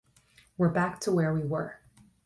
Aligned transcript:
We're 0.57 0.69
back 0.69 0.99
to 1.01 1.11
where 1.11 1.31
we 1.31 1.41
were. 1.43 1.79